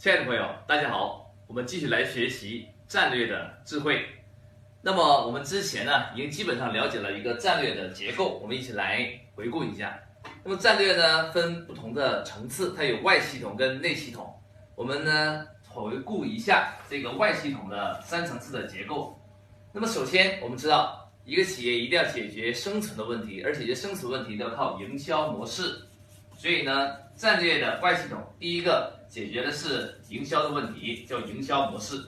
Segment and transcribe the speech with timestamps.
[0.00, 4.02] 亲爱的朋友，大家好，我们继续来学习战略的智慧。
[4.80, 10.00] 那么我们之前呢，已经基本上了解了一个战略的结构，我们一起来回顾一下。
[10.42, 14.34] 那么战略呢，分不同的层次，它有外系统跟内系统。
[14.74, 19.14] 我们呢，回顾一下这个外系统的三层次的结构。
[19.70, 25.78] 那么首先，我们知道一个企业一定要解决生存的问题，而解决生存问题要靠营销模式。
[26.40, 32.02] 所以呢，战略的外系统第一个解决的是营销的问题，叫营销模式。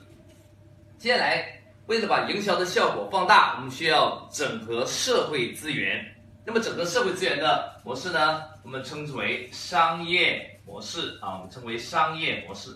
[0.97, 6.03] 接下来，为了把营销的效果放大，我们需要整合社会资源。
[6.43, 12.75] 那么，整合社会资源的模式呢，我们称之为商业模式啊，我们称为商业模式。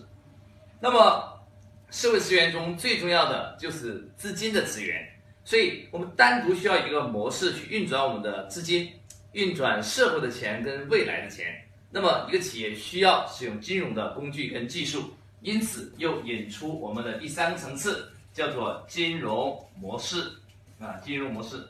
[0.78, 1.40] 那么，
[1.90, 5.04] 社会资源中最重要的就是资金的资源，
[5.42, 8.88] 所以我们单独需要一个模式去运转我们的资金。
[9.32, 15.10] 运转社会的钱跟未来的钱，那么一个企业需要使用金融的工具跟技术，
[15.42, 20.32] 因此又引出我们的第三个层次，叫做金融模式
[20.80, 21.62] 啊，金融模式。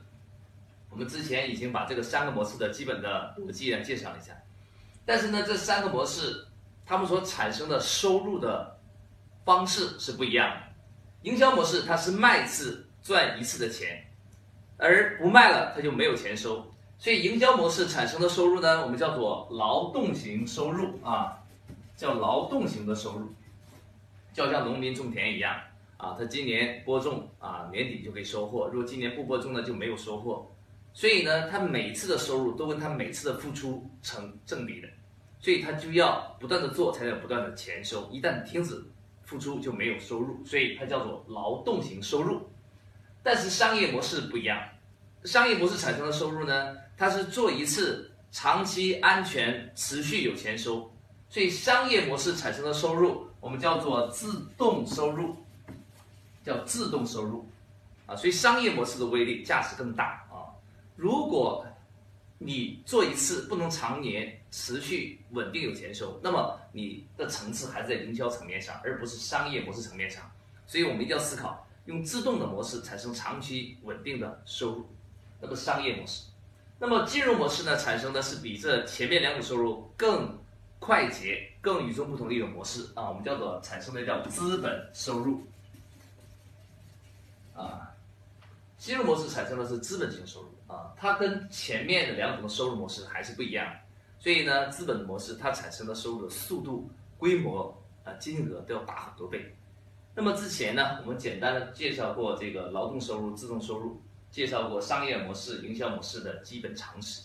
[0.90, 4.32] 我们之前已经把这个三个模式的基本的逻辑呢介绍了一下，
[5.04, 6.46] 但是呢，这三个模式
[6.86, 8.78] 它们所产生的收入的
[9.44, 10.62] 方式是不一样的。
[11.22, 14.02] 营销模式它是卖一次赚一次的钱，
[14.76, 16.64] 而不卖了它就没有钱收。
[16.98, 21.38] 所以营销模式产生的收入呢，我们叫做劳动型收入啊，
[21.96, 23.28] 叫劳动型的收入，
[24.32, 25.54] 就像农民种田一样
[25.96, 30.50] 啊，他今年播种啊，年底就可以收获；如果今年不播种呢，就没有收获。
[30.92, 34.88] 所以呢，他每次的收入都跟他每次的付出成正比的，
[35.40, 38.08] 所以他就要不断的做，才能不断的钱收。
[38.10, 38.82] 一旦停止
[39.22, 42.40] 付出，就没有收入，所以它叫做劳动型收入。
[43.22, 44.60] 但是商业模式不一样。
[45.24, 50.90] 商业模式产生的收入呢，它是做一次长期安全持续有钱收，
[51.30, 55.36] 所以商业模式产生的收入我们叫做自动收入，
[56.44, 57.48] 叫自动收入，
[58.04, 60.50] 啊，所以商业模式的威力价值更大啊。
[60.96, 61.64] 如果
[62.36, 70.22] 你做一次不能常年持续稳定有钱收，那么你的层次还是在营销层面上，而不是商业模式层面上。
[70.66, 74.86] 所以我们一定要思考用自动的模式产生长期稳定的收入。
[75.40, 76.24] 那么商业模式，
[76.80, 77.76] 那么金融模式呢？
[77.76, 80.38] 产生的是比这前面两种收入更
[80.78, 85.42] 快捷、更与众不同的一种模式啊，我们叫做产生的叫资本收入
[87.52, 87.92] 啊。
[88.76, 93.66] 金融模式产生的是资本型收入啊，它跟前面的两种的收入模式还是不一样，
[94.20, 99.52] 所以呢，资本模式它产生的收入的速度、规模啊、金额都要大很多倍。
[100.14, 104.00] 那么之前呢，我们简单的介绍过这个劳动收入、自动收入。
[104.30, 107.22] 介绍过商业模式、营销模式的基本常识。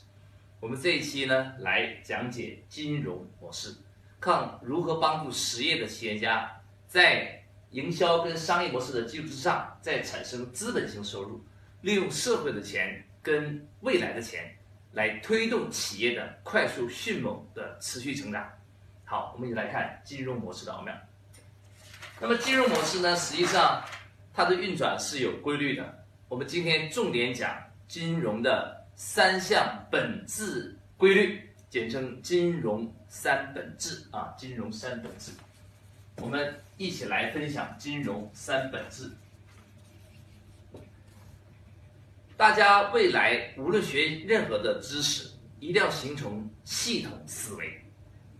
[0.59, 3.75] 我们这一期呢，来讲解金融模式，
[4.19, 6.50] 看如何帮助实业的企业家
[6.88, 11.44] 在营销跟商业模式的基础之上，再产生资本性收入，
[11.81, 14.56] 利用社会的钱跟未来的钱，
[14.94, 18.50] 来推动企业的快速迅猛的持续成长。
[19.03, 20.96] 好，我们一起来看金融模式的奥妙。
[22.22, 23.84] 那么金融模式呢，实际上
[24.34, 26.03] 它的运转是有规律的。
[26.33, 27.55] 我们今天重点讲
[27.88, 31.39] 金融的三项本质规律，
[31.69, 35.31] 简称金融三本质啊，金融三本质。
[36.17, 39.11] 我们一起来分享金融三本质。
[42.35, 45.29] 大家未来无论学任何的知识，
[45.59, 47.79] 一定要形成系统思维，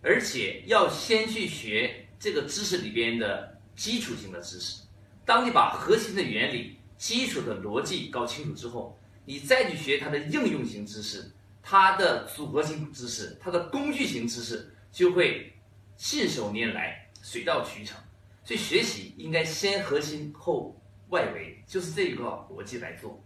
[0.02, 4.82] 而且要先去学这个知识里边的基础性的知识。
[5.24, 11.30] 当你把核心的原理，基础的逻辑搞清楚之后，你再去学它的应用型知识，
[11.62, 15.54] 它的组合型知识，它的工具型知识，就会
[15.98, 17.98] 信手拈来，水到渠成。
[18.46, 23.22] 所以学习应该先核心后外围，就是这个逻辑来做。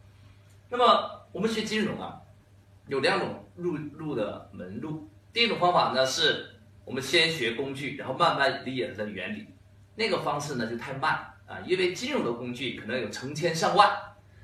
[0.69, 2.19] 那么我们学金融啊，
[2.87, 5.07] 有两种入入的门路。
[5.31, 6.49] 第一种方法呢，是
[6.83, 9.45] 我们先学工具，然后慢慢理解它的原理。
[9.93, 11.31] 那个方式呢，就太慢。
[11.47, 13.89] 啊，因为金融的工具可能有成千上万，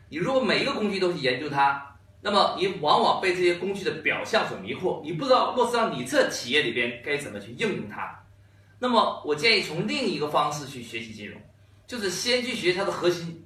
[0.10, 8.18] 你如果每一个工具都去研究它，那么你往往被这些工具的表象所迷惑，你不知道落实到你这企业里边该怎么去应用它。
[8.80, 11.38] 那么我建议从另一个方式去学习金融，
[11.86, 13.46] 就是先去学它的核心，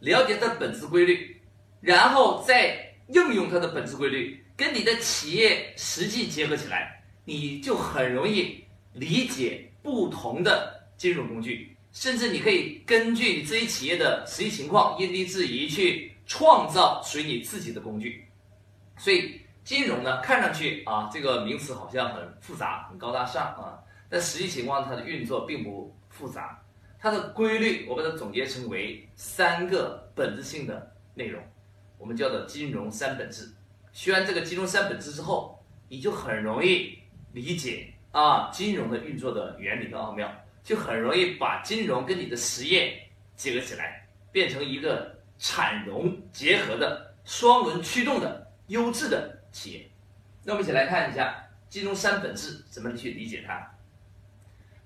[0.00, 1.40] 了解它的本质规律，
[1.82, 8.64] 然后再应用它的本质规律，跟你的企业实际结合起来，你就很容易
[8.94, 11.73] 理解不同的金融工具。
[11.94, 18.26] 甚至你可以根据你自己企业的实际情况，因地制宜去创造属于你自己的工具。
[18.98, 23.78] 所以金融呢，看上去啊，这个名词好像很复杂、很高大上啊，
[24.10, 26.60] 但实际情况它的运作并不复杂，
[26.98, 31.40] 它的规律我把它总结成为三个本质性的内容，
[31.96, 33.48] 我们叫做金融三本质。
[33.92, 36.98] 学完这个金融三本质之后，你就很容易
[37.32, 40.28] 理解啊金融的运作的原理和奥妙，
[40.64, 49.90] 就很容易把金融跟你的实业结合起来，变成一个产融结合的双轮驱动的优质的企业。
[50.42, 53.70] 那我们一起来看一下金融三本质怎么去理解它。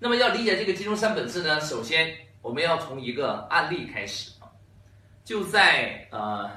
[0.00, 4.50] 那么要理解这个金融三本质呢，首先我们要从一个案例开始啊，
[5.24, 6.50] 就在呃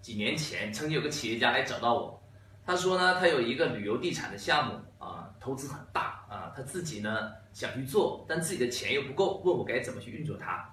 [0.00, 2.22] 几年前，曾经有个企业家来找到我，
[2.68, 10.70] 他说呢，他有一个旅游地产的项目啊，投资很大啊，他自己呢想去做，但自己的钱又不够，问我该怎么去运作它。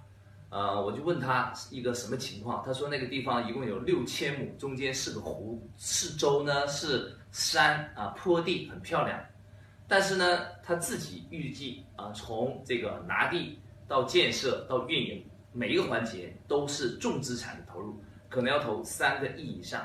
[0.50, 9.18] 呃，我就问他一个什么情况，他说那个地方一共有六千亩，中间是个湖，四周呢是山啊坡地，很漂亮。
[9.88, 13.58] 但是呢，他自己预计啊，从这个拿地
[13.88, 17.98] 到建设到运营，每一个环节都是重资产的投入，
[18.28, 19.82] 可能要投三个亿以上。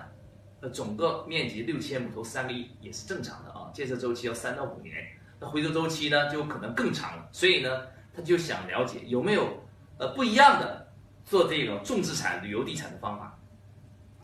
[0.60, 3.70] 那总个面积六千亩，投三个亿也是正常的啊。
[3.72, 4.94] 建设周期要三到五年，
[5.40, 7.28] 那回收周期呢就可能更长了。
[7.32, 7.82] 所以呢，
[8.14, 9.62] 他就想了解有没有
[9.98, 10.88] 呃不一样的
[11.24, 13.38] 做这种重资产旅游地产的方法。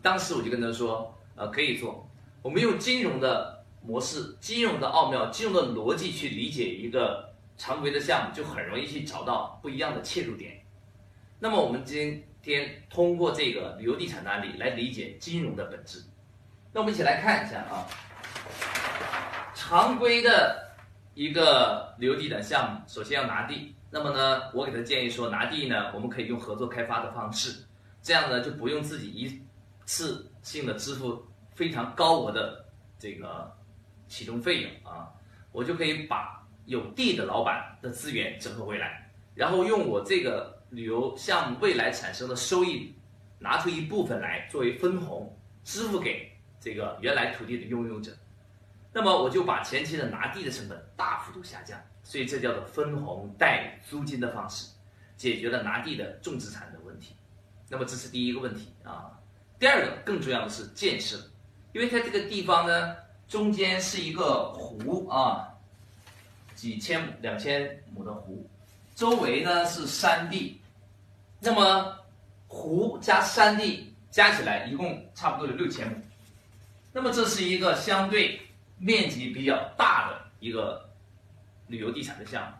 [0.01, 2.09] 当时我就跟他说，呃，可以做，
[2.41, 3.55] 我们用金融的。
[3.79, 10.61] 模式、金融的奥妙、金融的逻辑去理解一个常规的项目，就很容易去找到不一样的切入点。
[11.39, 16.03] 那么我们今天通过这个旅游地产的案例来理解金融的本质。
[16.77, 17.87] 那我们一起来看一下啊，
[19.55, 20.71] 常规的
[21.15, 23.75] 一个旅游地产项目，首先要拿地。
[23.89, 27.65] 那么呢，我给他建议说，拿地呢，我们可以用合作开发的方式，
[28.03, 29.41] 这样呢就不用自己一
[29.85, 31.25] 次性的支付
[31.55, 32.63] 非常高额的
[32.99, 33.51] 这个。
[34.07, 35.09] 启动费用啊，
[35.51, 42.95] 我就可以把有地的老板的资源整合回来，然后用我这个旅游项目未来产生的收益，
[43.39, 45.35] 拿出一部分来作为分红
[45.65, 48.11] 支付给这个原来土地的拥有者，
[48.91, 54.69] 那么我就把前期的拿地的成本大幅度下降，所以这叫做分红带租金的方式，
[55.15, 57.15] 解决了拿地的重资产的问题。
[57.69, 59.11] 那么这是第一个问题啊，
[59.59, 61.17] 第二个更重要的是建设，
[61.73, 62.95] 因为它这个地方呢。
[63.27, 65.49] 中间是一个湖啊，
[66.55, 68.49] 几千亩、两千亩的湖，
[68.95, 70.61] 周围呢是山地，
[71.41, 71.93] 那么
[72.47, 76.01] 湖加山地加起来一共差不多有六千亩，
[76.97, 78.41] 那么这是一个相对
[78.79, 80.89] 面积比较大的一个
[81.67, 82.57] 旅游地产的项目。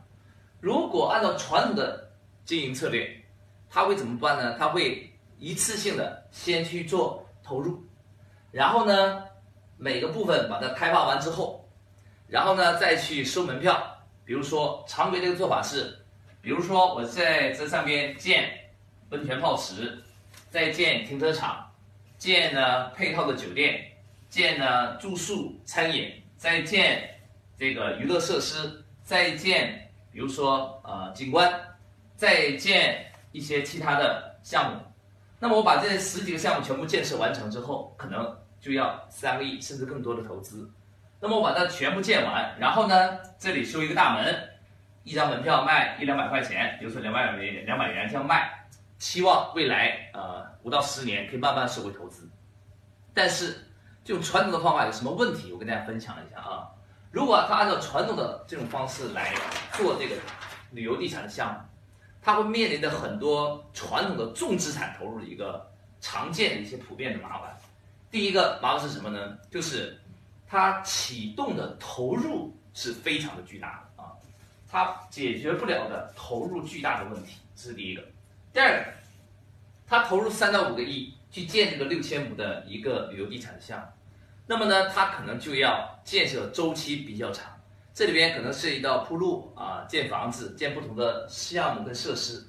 [0.62, 2.08] 如果按照传统的
[2.46, 3.10] 经营策略，
[3.68, 4.56] 他会怎么办呢？
[4.60, 7.84] 他会一次性的先去做投入，
[8.52, 9.24] 然后呢？
[9.76, 11.68] 每个部分把它开发完之后，
[12.28, 13.92] 然后呢再去收门票。
[14.24, 15.98] 比如说常规的一个做法是，
[16.42, 18.52] 比如说我在这上边建
[19.10, 20.00] 温泉泡池，
[20.52, 21.72] 再建停车场，
[22.20, 23.84] 建呢配套的酒店，
[24.30, 27.20] 建呢住宿餐饮，再建
[27.58, 31.54] 这个娱乐设施，再建比如说呃景观，
[32.16, 34.82] 再建一些其他的项目。
[35.40, 38.38] 那么我把这十几个项目全部建设完成之后，可能。
[38.60, 40.68] 就要三个亿甚至更多的投资，
[41.20, 44.50] 那么我把它全部建完，然后呢，这里修一个大门，
[45.04, 48.66] 一张门票卖一两百块钱，比如说两百两百元这样卖，
[48.98, 52.28] 期望未来呃五到十年可以慢慢收回投资。
[53.14, 53.67] 但是
[54.08, 55.52] 这种传统的方法有什么问题？
[55.52, 56.72] 我跟大家分享一下啊。
[57.12, 59.36] 如果他按照传统的这种方式来
[59.74, 60.16] 做这个
[60.72, 61.60] 旅游地产的项目，
[62.22, 67.58] 他会面临着很多传统的重资产投入的一个常见的一些普遍的麻烦。
[68.10, 69.38] 第一个麻烦是什么呢？
[69.52, 70.00] 就是
[70.48, 74.16] 它启动的投入是非常的巨大的啊，
[74.70, 78.02] 它解决不了的投入巨大的问题，这是第一个。
[78.54, 78.92] 第二个，
[79.86, 83.88] 他投入三到五个亿去建这个六千亩的一个旅游地产的项目，
[84.48, 87.46] 那么呢，它可能就要建设周期比较长，
[87.94, 92.44] 这里边可能涉及到铺路啊、建房子、建不同的项目跟设施，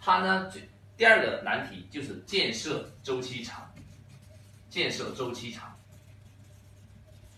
[0.00, 0.50] 它呢，
[0.96, 3.68] 第二个难题就是建设周期长。
[4.70, 5.76] 建设周期长，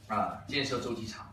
[0.06, 1.28] 啊，建设周期长。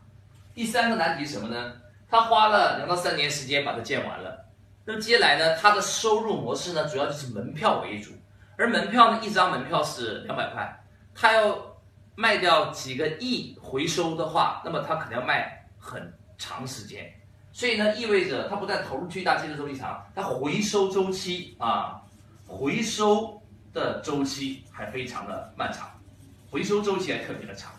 [0.52, 1.74] 第三个难题是什么呢？
[2.10, 4.44] 他花了两到三年时间把它建完了，
[4.84, 8.10] 那么接下来呢，它的收入模式呢，主要就是门票为主，
[8.58, 10.84] 而门票呢，一张门票是两百块，
[11.14, 11.71] 他要
[12.14, 17.12] 卖掉几个亿回收的话，那么他可能要卖很长时间，
[17.52, 22.02] 所以呢，意味着它不但投入巨大，建设周期长，它回收周期啊，
[22.46, 23.40] 回收
[23.72, 25.88] 的周期还非常的漫长。
[26.50, 27.72] 回收周期还特别的长，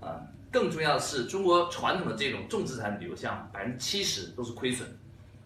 [0.00, 4.88] 啊，更重要的是，中国传统的这种重资产旅游项目，百分之七十都是亏损。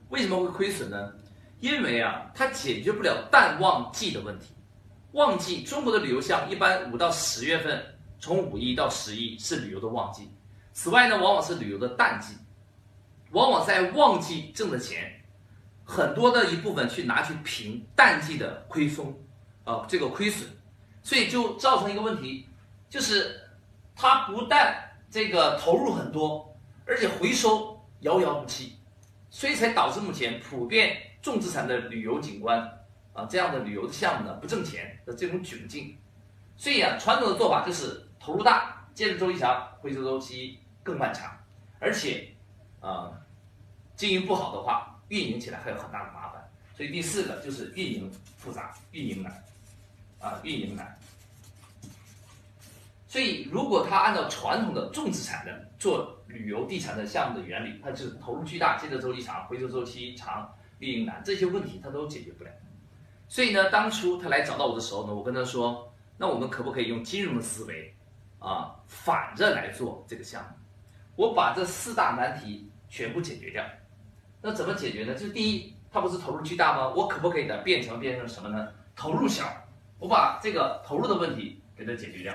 [0.08, 1.12] 为什么会亏损呢？
[1.60, 4.46] 因为啊，它解决不了淡旺季的问题。
[5.12, 7.84] 旺季，中国的旅游项一般五到十月份，
[8.24, 10.30] 从五一到十一是旅游的旺季。
[10.72, 12.34] 此外呢，往往是旅游的淡季，
[13.32, 15.22] 往往在旺季挣的钱，
[15.84, 19.14] 很多的一部分去拿去平淡季的亏松，
[19.64, 20.48] 啊，这个亏损，
[21.02, 22.48] 所以就造成一个问题，
[22.88, 23.42] 就是
[23.94, 24.74] 它不但
[25.10, 28.78] 这个投入很多，而且回收遥遥无期，
[29.28, 32.58] 所以才导致目前普遍重资产的旅游景观
[33.12, 35.98] 啊这样的旅游的项目呢不挣钱的这种窘境。
[36.56, 41.36] 所以啊，传统的做法就是投入大，建设周期长，回收周期更漫长，
[41.78, 42.26] 而且
[42.80, 43.12] 啊
[43.96, 46.42] 经营不好的话，运营起来还有很大的麻烦。
[46.74, 49.44] 所以第四个就是运营复杂，运营难
[50.18, 50.98] 啊，运营难。
[53.06, 62.50] 所以，如果他按照传统的重资产的做旅游地产的项目的原理，它就是投入巨大、建设周期长、回收周期长、运营难这些问题，他都解决不了。
[63.28, 67.94] 所以呢，当初他来找到我的时候呢，我跟他说：“那我们可不可以用金融的思维
[68.44, 70.48] 啊，反着来做这个项目？
[71.16, 73.64] 我把这四大难题全部解决掉。
[74.42, 75.14] 那怎么解决呢？
[75.14, 76.88] 就是第一，它不是投入巨大吗？
[76.88, 78.68] 我可不可以的变成变成什么呢？
[78.94, 79.44] 投入小，
[79.98, 82.34] 我把这个投入的问题给它解决掉。”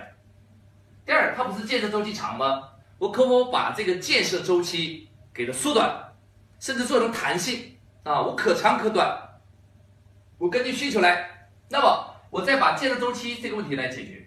[1.06, 2.70] 第二，它不是建设周期长吗？
[2.98, 6.12] 我可否把这个建设周期给它缩短，
[6.60, 8.20] 甚至做成弹性啊？
[8.22, 9.40] 我可长可短，
[10.38, 11.50] 我根据需求来。
[11.70, 14.19] 那么我再把建设周期这个问题来解决。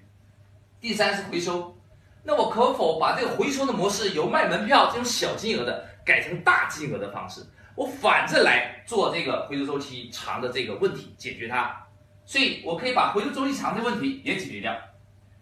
[0.82, 1.78] 第三是回收，
[2.24, 7.40] 那我可否把这个回收的模式由卖门票这种小金额的改成大金额的方式？
[7.76, 11.72] 我反着来做这个回收周期长的这个问题，解决它。
[12.26, 14.76] 所以我可以把回收周期长的问题也解决掉。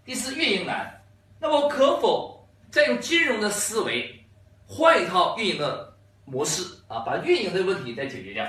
[0.04, 1.02] 第四，运营难。
[1.40, 4.22] 那么可否再用金融的思维
[4.66, 8.46] 换一套运营的模式啊，把运营的问题再解决掉？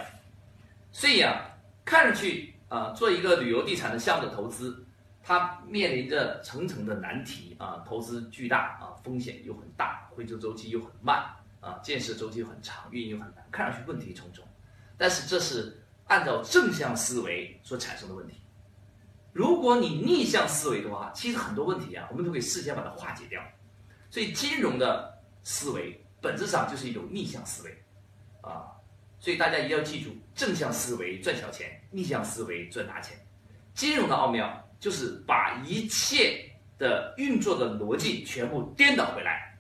[0.91, 1.55] 所以啊，
[1.86, 4.86] 看上去啊，做一个旅游地产的项目的投资，
[5.23, 11.23] 它面临着层层的难题啊，投资巨大啊，风险又很大，回收周期又很慢
[11.59, 14.43] 啊，建设周期很长，运营很难，看上去问题重重。
[14.97, 18.35] 但是这是按照正向思维所产生的问题。
[19.33, 23.41] 如果你逆向思维的话，其实很多问题啊，我们都可以事先把它化解掉。
[24.09, 27.83] 所以金融的思维本质上就是一种逆向思维，
[28.41, 28.67] 啊，
[29.19, 33.17] 所以大家一定要记住：正向思维赚小钱，逆向思维赚大钱。
[33.73, 36.43] 金融的奥妙就是把一切
[36.79, 39.57] 的运作的逻辑全部颠倒回来，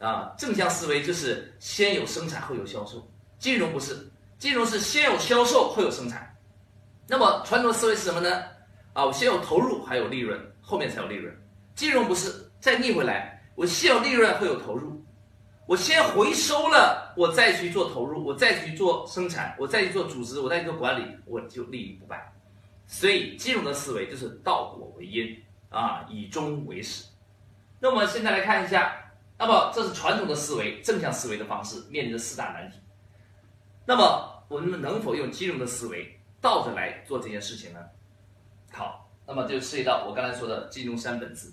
[0.00, 3.96] 啊，正向思维就是先有生产后有销售，金融不是，
[4.36, 6.36] 金融是先有销售后有生产。
[7.06, 8.42] 那么传统的思维是什么呢？
[8.94, 11.32] 啊，我先有投入，还有利润，后面才有利润。
[11.76, 15.00] 金融不是再逆回来，我先有利润，后有投入。
[15.66, 22.33] 我先回收了，我再去做投入，我再去做生产，我再去做组织，我再去做管理，我就立于不败。
[22.86, 27.06] 所以金融的思维就是倒果为因啊，以终为始。
[27.80, 28.94] 那么现在来看一下，
[29.38, 32.78] 那么这是传统的思维，正向思维的方式，面临着四大难题。
[33.86, 37.80] 那么我们能否用金融的思维倒着来做这件事情呢？
[38.72, 41.52] 好，那么就涉及到我刚才说的金融三本质，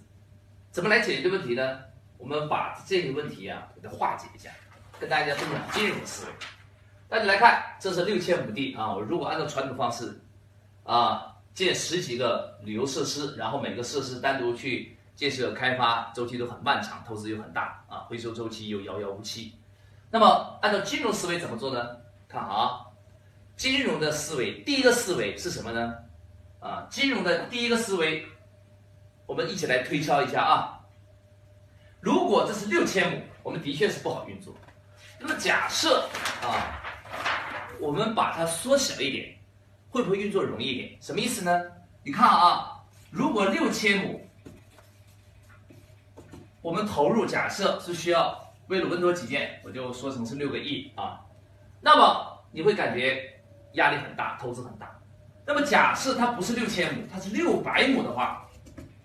[0.71, 1.79] 怎么来解决这个问题呢？
[2.17, 4.51] 我们把这个问题啊给它化解一下，
[4.99, 6.31] 跟大家分享金融思维。
[7.09, 10.20] 大家来看，这是六千亩地啊，我如果按照传统方式
[10.91, 19.53] 啊建十几个旅游设施，然后每个设施单独去建设开发，周期都很漫长，投资又很大啊，回收周期又遥遥无期。
[20.09, 21.95] 那么按照金融思维怎么做呢？
[22.27, 22.85] 看好啊，
[23.55, 25.93] 金融的思维，第一个思维是什么呢？
[26.59, 28.25] 啊，金融的第一个思维，
[29.25, 30.77] 我们一起来推敲一下啊。
[32.01, 34.53] 如果这是六千亩，我们的确是不好运作。
[35.17, 36.05] 那么假设
[36.41, 36.81] 啊，
[37.79, 39.37] 我们把它缩小一点，
[39.91, 40.97] 会不会运作容易一点？
[41.01, 41.61] 什么意思呢？
[42.03, 42.81] 你看啊，
[43.11, 44.27] 如果六千亩，
[46.61, 51.19] 我们投入假设是需要为了稳妥起见，我就说成是六个亿啊。
[51.81, 53.41] 那么你会感觉
[53.73, 54.97] 压力很大，投资很大。
[55.45, 58.47] 那么假设它不是六千亩，它是六百亩的话，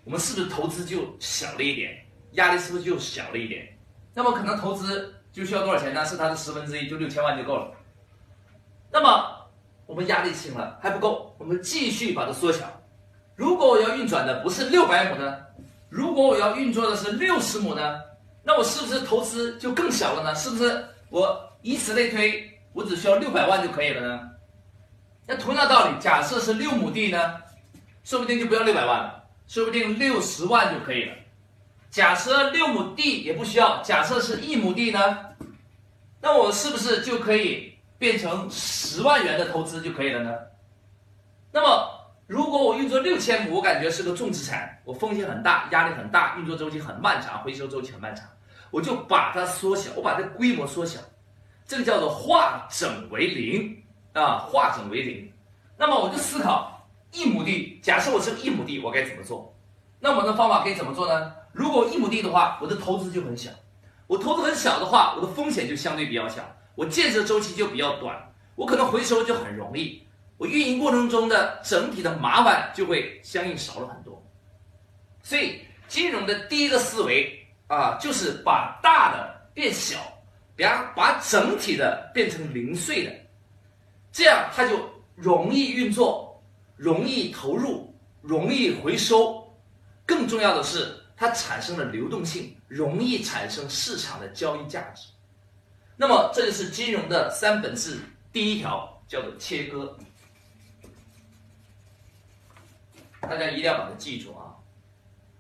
[0.04, 3.76] 我们是不是投资就小了一点，压力是不是就小了一点？
[4.14, 6.04] 那么可能投资就需要多少钱呢？
[6.04, 7.72] 是它的十分之一，就六千万就够了。
[8.92, 9.35] 那么
[9.86, 12.66] 我们压力轻了还不够，我们继续把它缩小。
[13.34, 15.36] 如果我要运转的不是六百亩呢？
[15.88, 18.00] 如果我要运作的是六十亩呢？
[18.42, 20.34] 那我是不是投资就更小了呢？
[20.34, 24.20] 是不是我以此类推，我只需要六百万就可以了呢？
[25.26, 27.34] 那同样道理，假设是六亩地呢，
[28.04, 31.14] 说不定就不要六百万了，说不定六十万就可以了。
[31.90, 35.18] 假设六亩地也不需要，假设是一亩地呢，
[36.20, 40.34] 那我是不是就可以变成十万元的投资就可以了呢？
[41.52, 41.88] 那么
[42.26, 48.26] 如果我运作六千亩，我感觉是个重资产，我风险很大，压力很大，运作周期很漫长，回收周期很漫长，
[48.70, 51.00] 我就把它缩小，我把这规模缩小，
[51.66, 55.32] 这个叫做化整为零啊，化整为零。
[55.78, 59.54] 那么我就思考一亩地，假设我是一亩地，我该怎么做？
[60.00, 61.32] 那我的方法可以怎么做呢？
[61.52, 63.50] 如果一亩地的话，我的投资就很小，
[64.06, 66.42] 我投资很小的话，我的风险就相对比较小，
[66.76, 68.16] 我建设周期就比较短，
[68.54, 70.06] 我可能回收就很容易，
[70.36, 74.22] 我运营过程中的整体的麻烦就会相应少了很多。
[75.22, 79.96] 所以金融的第一个思维啊，就是把大的变小，
[80.56, 83.12] 把把整体的变成零碎的，
[84.12, 84.78] 这样它就
[85.14, 86.40] 容易运作，
[86.76, 89.42] 容易投入，容易回收。
[90.04, 95.08] 更重要的是，它产生了流动性，容易产生市场的交易价值。
[95.96, 97.98] 那么，这就是金融的三本质，
[98.32, 99.96] 第一条叫做切割。
[103.22, 104.54] 大家一定要把它记住啊！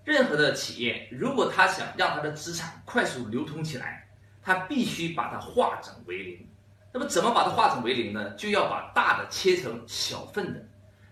[0.02, 4.08] 任何的企业，如果他想让他的资产快速流通起来，
[4.42, 6.48] 他必须把它化整为零。
[6.92, 8.30] 那么，怎么把它化整为零呢？
[8.30, 10.64] 就要把大的切成小份的，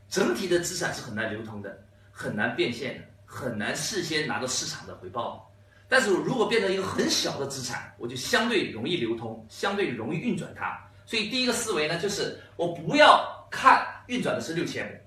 [0.09, 3.05] 整体的资产是很难流通的，很难变现的。
[3.27, 5.53] 很难事先拿到市场的回报，
[5.89, 10.79] 但是如果变成一个很小的资产，我就相对容易流通，相对容易运转它。
[11.07, 14.99] 所以第一个思维呢，就是我不要看运转的是六千亩，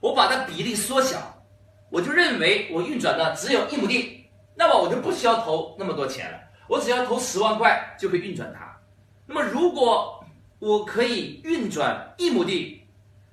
[0.00, 1.44] 我把它比例缩小，
[1.90, 8.74] 我就认为我运转的只有一亩地，那么我就不需要投那么多钱了，我只要投十万块就可以运转它。
[9.26, 10.24] 那么如果
[10.58, 12.82] 我可以运转一亩地，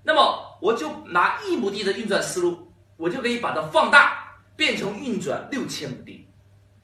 [0.04, 4.22] 那么我就拿一亩地的运转思路，我就可以把它放大。
[4.56, 6.23] 变成运转六千亩地，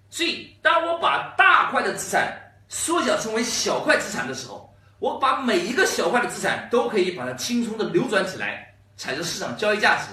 [0.10, 2.36] 所以当我把大块的资产
[2.68, 10.08] 缩小成为小块资产的时候，我把每一个小块的资产都可以把它轻松的流转起来，产生市场交易价值。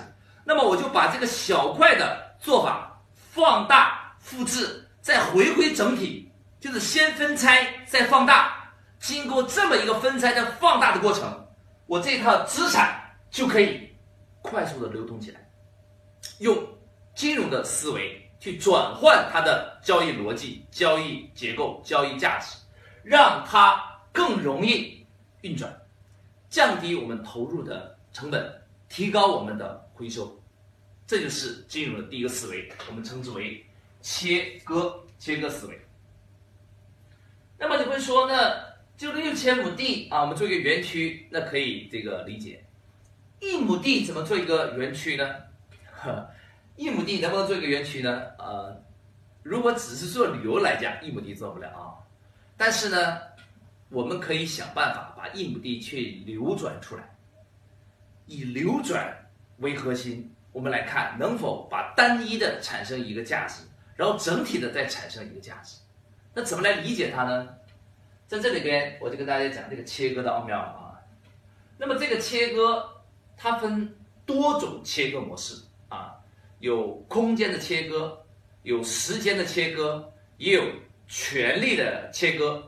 [0.44, 6.30] 那么我就把这个小块的做法放大、复制，再回归整体，
[6.60, 8.70] 就是先分拆再放大。
[9.00, 11.46] 经过这么一个分拆再放大的过程，
[11.86, 13.88] 我这套资产就可以
[14.42, 15.40] 快速的流通起来，
[16.38, 16.56] 用。
[17.14, 22.56] 金融的思维去转换它的交易逻辑、交易结构、交易价值，
[23.02, 25.04] 让它更容易
[25.40, 25.74] 运转，
[26.50, 30.38] 降低我们投入的成本，提高我们的回收，
[31.06, 33.64] 这就是金融的第一个思维，我们称之为
[34.02, 35.80] 切割切割思维。
[37.58, 38.54] 那么你会说，那
[38.96, 42.64] 就六千亩地啊，我们做一个园区，那可以这个理解，
[43.40, 45.34] 一亩地怎么做一个园区呢？
[45.92, 46.28] 呵。
[46.76, 48.22] 一亩地能不能做一个园区呢？
[48.38, 48.80] 呃，
[49.42, 51.96] 如果只是做旅游来讲，一亩地做不了啊。
[52.56, 53.18] 但是呢，
[53.88, 57.16] 我们可以想办法把一亩地去流转出来，
[58.26, 59.26] 以流转
[59.58, 63.62] 为核心，我们来看能否把单一的产生一个价值，
[63.96, 65.78] 然后整体的再产生一个价值。
[66.34, 67.48] 那怎么来理解它呢？
[68.26, 71.00] 在这里边，我就跟大家讲这个切割的奥妙了啊。
[71.78, 72.86] 那么这个切割，
[73.36, 73.94] 它分
[74.26, 75.62] 多种切割模式。
[76.66, 78.12] 有空间的切割，
[78.64, 80.04] 有时间的切割，
[80.36, 80.64] 也有
[81.06, 82.60] 权力的切割。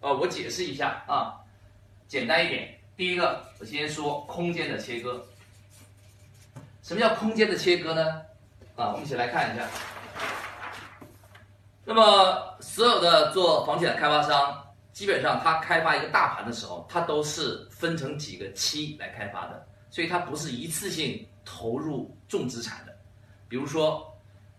[0.00, 1.32] 啊，我解释一下啊，
[2.06, 2.78] 简单一点。
[2.94, 5.24] 第一个，我先说空间的切割。
[6.82, 8.20] 什么叫空间的切割呢？
[8.76, 9.66] 啊，我们一起来看一下。
[11.86, 22.93] 那么，所有的做房地产开发商，基本上他开发一个大盘的时候，他都是分成几个期来开发的，所以它不是一次性投入重资产的。
[23.54, 24.12] 比如说，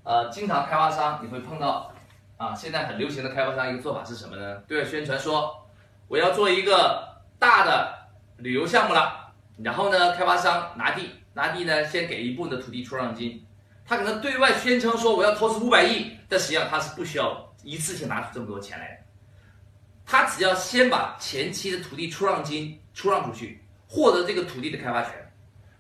[0.04, 1.92] 呃，经常开发商你会碰到，
[2.38, 4.56] 啊，现在很流行的开发商一个做法是什么呢？
[4.70, 5.68] 对外宣传说
[6.08, 7.06] 我要做一个
[7.38, 7.94] 大的
[8.38, 13.46] 旅游项目了，然后呢，开发商拿地，拿地呢先给一部分的土地出让金，
[13.86, 19.04] 他可能对外宣称说我要投资五百亿，但实际上他是不需要一次性拿出这么多钱来的，
[20.06, 25.12] 他只要先把前期的土地出让金出让出去，获得这个土地的开发权，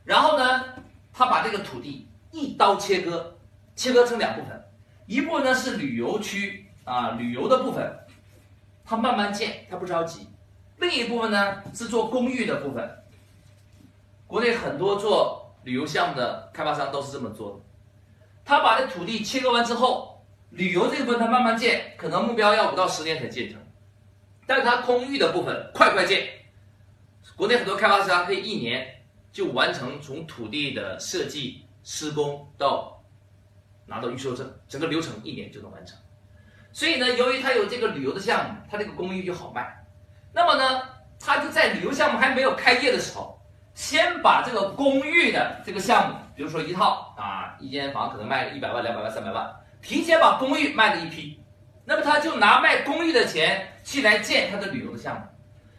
[0.03, 0.65] 然后呢，
[1.13, 2.09] 他把这个土地。
[2.35, 3.33] 一刀切割，
[3.77, 4.61] 切割成两部分，
[5.05, 7.97] 一部分呢是旅游区啊，旅游的部分，
[8.83, 10.25] 它慢慢建，它不着急；
[10.77, 13.03] 另一部分呢是做公寓的部分。
[14.27, 17.61] 国内很多做旅游项目的开发商都是这么做的，
[18.43, 23.57] 他把这土地切割完之后，旅游这部分他慢慢建，可能目标要五到十年才建成，
[24.45, 26.27] 但是他公寓的部分快快建，
[27.37, 28.85] 国内很多开发商可以一年
[29.31, 31.61] 就完成从土地的设计。
[31.85, 33.01] 施工到
[33.85, 35.97] 拿到预售证，整个流程一年就能完成。
[36.73, 39.73] 所以呢，由于它有这个旅游的项目，它这个公寓就好卖。
[40.33, 40.81] 那么呢，
[41.17, 43.39] 他就在旅游项目还没有开业的时候，
[43.73, 49.49] 先把这个公寓的这个项目，比如说一套啊，一间房可能卖个一百万、两百万、三百万，
[49.81, 51.39] 提前把公寓卖了一批，
[51.85, 55.21] 那么他就拿卖公寓的钱去来建他的旅游的项目。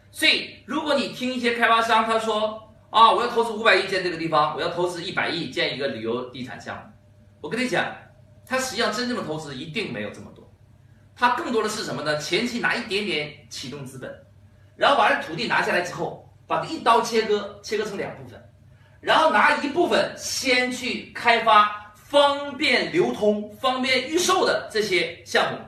[0.09, 2.66] 所以，如果你听一些开发商他说
[2.97, 6.81] 啊，我要投资五百亿建这个地方，我要投资一百亿建一个旅游地产项目，
[7.41, 7.95] 我跟你讲，
[8.43, 10.43] 他实际上真正的投资一定没有这么多，
[11.15, 12.17] 他更多的是什么呢？
[12.17, 14.11] 前期拿一点点启动资本。
[14.75, 18.43] 然后把这土地拿下来之后，把它一刀切割，切割成两部分，
[18.99, 25.59] 然后拿一部分先去开发方便流通、方便预售的这些项目，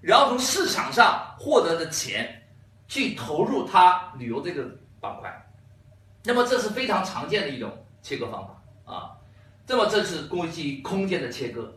[0.00, 2.42] 然后从市场上获得的钱
[2.88, 4.64] 去投入它旅游这个
[5.00, 5.32] 板块。
[6.24, 7.70] 那么这是非常常见的一种
[8.02, 9.12] 切割方法啊。
[9.66, 11.72] 那么这是攻击空间的切割，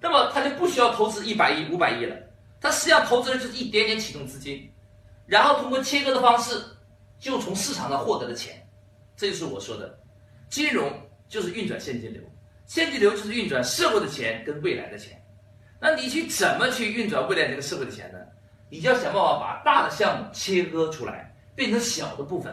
[0.00, 2.16] 那么它就不需要投资一百亿、五百亿了，
[2.60, 4.68] 它实际上投资的就是一点点启动资金。
[5.26, 6.60] 然后通过切割的方式，
[7.18, 8.68] 就从市场上获得的钱，
[9.16, 9.98] 这就是我说的，
[10.48, 10.92] 金融
[11.28, 12.20] 就是运转现金流，
[12.66, 15.16] 现金流就是运转社会的钱跟未来的钱。
[15.80, 18.18] 那你去怎么去运转未来这个社会的钱呢？
[18.68, 22.52] 你就要想办法把大的项目切割出来，变成小的部分，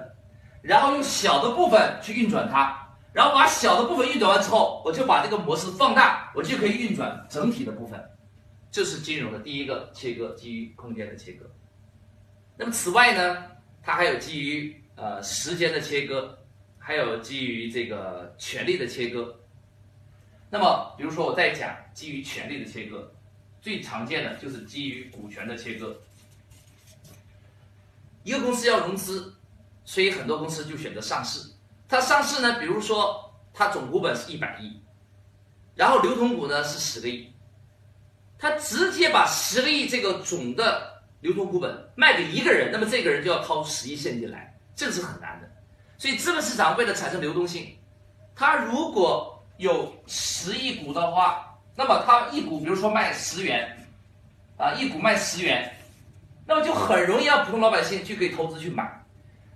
[0.61, 8.03] 然后用小的部分去运转它，然后把小的部分运转完之后，我就把这个模式放大，我就可以运转整体的部分。
[8.71, 11.49] 这是金融的第一个切割，基于空间的切割。
[12.55, 13.45] 那么此外呢，
[13.81, 16.37] 它还有基于呃时间的切割，
[16.77, 19.35] 还有基于这个权力的切割。
[20.51, 23.11] 那么比如说我在讲基于权力的切割，
[23.61, 25.99] 最常见的就是基于股权的切割。
[28.23, 29.33] 一个公司要融资，
[29.89, 31.39] 所以很多公司就选择上市。
[31.87, 34.79] 它上市呢，比如说它总股本是一百亿，
[35.73, 37.33] 然后流通股呢是十个亿，
[38.37, 40.99] 它直接把十个亿这个总的。
[41.21, 45.49] 流通股本卖给一个人，那么这个人就要掏十亿现金来，这个是很难的。
[45.97, 47.75] 所以资本市场为了产生流动性，
[48.35, 53.85] 它如果有十亿股的话，那么它一股比如说卖十元，
[54.55, 55.75] 啊，一股卖十元，
[56.45, 58.98] 那么就很容易让普通老百姓去可以投资去买，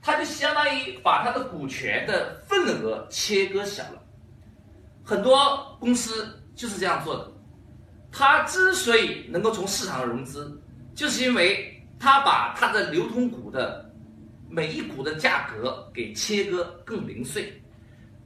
[0.03, 4.03] 它就相当于把它的股权的份额切割小了。
[5.03, 7.31] 很多公司就是这样做的，
[8.11, 10.59] 它之所以能够从市场融资。
[10.93, 13.89] 就是因为他把他的流通股的
[14.47, 17.59] 每一股的价格给切割更零碎，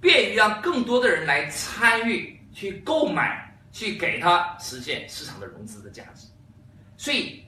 [0.02, 6.28] 便于让更多的人来参与去购买，去给他实现市场的融资的价值。
[6.98, 7.42] 所以，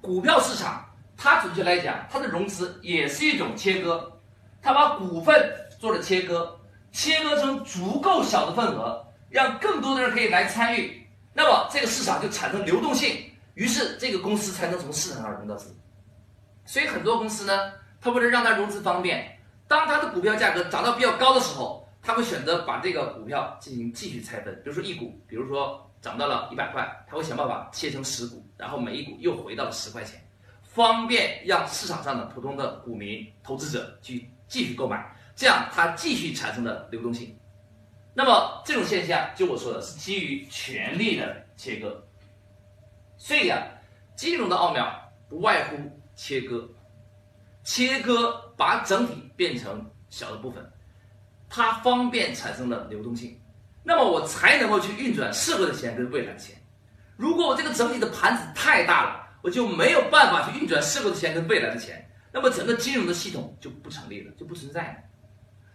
[0.00, 0.85] 股票市场
[1.16, 4.12] 它准确来讲，它的融资也是一种切割，
[4.60, 5.34] 它把股份
[5.78, 6.58] 做了切割，
[6.92, 13.16] 切割成足够小的份额，让更多的人可以来参与，那么这个市场就产生流动性。
[13.54, 15.74] 于是这个公司才能从市场上融到资，
[16.66, 30.22] 所以很多公司呢，它为了让它融资方便，当它的股票价格涨到比较高的时候，它会选择把这个股票进行继续拆分，比如说一股，比如说涨到了一百块，它会想办法切成十股，然后每一股又回到了十块钱，
[30.76, 37.34] 方便让市场上的普通的股民、投资者去继续购买，这样它继续产生的流动性。
[38.12, 42.06] 那么这种现象，就我说的是基于权力的切割。
[43.16, 43.66] 所以啊，
[44.16, 44.86] 金融的奥妙
[45.30, 45.76] 不外乎
[46.14, 46.68] 切割，
[47.64, 50.62] 切割把整体变成小的部分，
[51.48, 53.40] 它方便产生了流动性，
[53.82, 56.54] 那么我才能够去运转社会的钱跟未来的钱。
[57.16, 64.96] 如果我这个整体的盘子太大了，我就没有办法去运转社会的钱跟未来的钱，那么整个金融的系统就不成立了，就不存在了。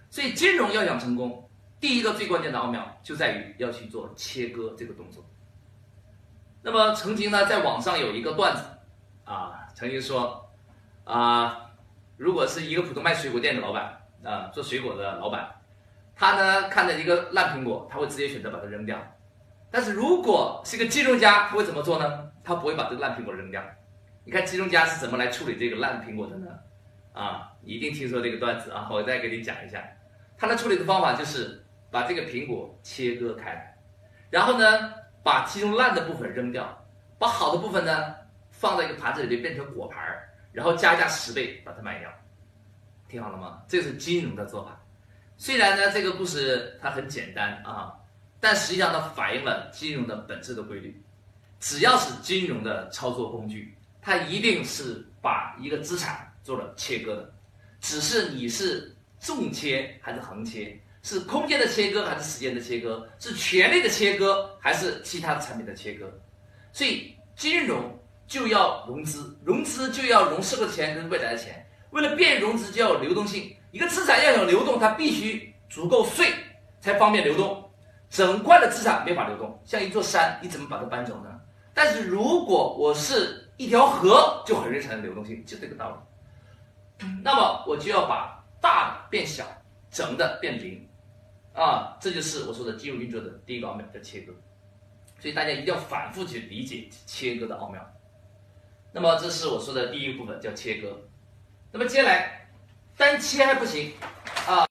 [0.09, 5.25] 所以金融要想成功，第一个最关键的奥妙就在于要去做切割这个动作。
[6.61, 8.63] 那么曾经呢，在网上有一个段子，
[9.23, 10.51] 啊，曾经说，
[11.05, 11.71] 啊，
[12.17, 15.49] 如果是一个普通卖水果店的老板，啊，做水果的老板，
[16.15, 18.99] 他呢看着一个烂苹果，他会直接选择把它扔掉。
[19.71, 22.29] 但是如果是一个金融家，他会怎么做呢？
[22.43, 23.63] 他不会把这个烂苹果扔掉。
[24.23, 26.47] 你看金融家是怎么来处理这个烂苹果的呢？
[27.13, 29.83] 啊，你一定听说这个段子啊，我再给你讲一下。
[30.37, 33.75] 他的处理的方法就是把这个苹果切割开，
[34.29, 34.93] 然后呢？
[35.23, 36.83] 把其中烂的部分扔掉，
[37.19, 38.15] 把好的部分呢
[38.49, 42.09] 放在一个盘子里面变成果盘儿，然后加价十倍把它卖掉，
[43.07, 43.61] 听好了吗？
[43.67, 44.81] 这是金融的做法。
[45.37, 47.93] 虽然呢这个故事它很简单啊，
[48.41, 51.01] 但实际上它反映了金融的本质的规律。
[51.61, 57.33] 只要是金融的操作工具，它一定是把一个资产做了切割的，
[57.79, 63.07] 只是你是纵切还是横切，是空间的切割还是时间的切割？
[63.19, 66.11] 是权力的切割还是其他产品的切割？
[66.73, 71.63] 所以金融就要融资，融资就要融社会的钱跟未来的钱。
[71.91, 73.55] 为了便于融资，就要有流动性。
[73.71, 76.33] 一个资产要有流动，它必须足够碎，
[76.79, 77.60] 才方便流动。
[78.11, 81.29] 整块的资产没法流动，像一座山，你怎么把它搬走呢？
[81.73, 87.07] 但是如果我是一条河，就很容易产生流动性，就这个道理。
[87.23, 89.45] 那么我就要把大的变小，
[89.89, 90.85] 整的变零，
[91.53, 94.33] 啊，这就是我说的金融运作的第一个奥妙，叫切割。
[95.17, 97.81] 所以大家一定要反复去理解切割的奥妙。
[98.91, 100.99] 那么这是我说的第一个部分，叫切割。
[101.71, 102.49] 那么接下来
[102.97, 103.93] 单切还不行
[104.45, 104.67] 啊。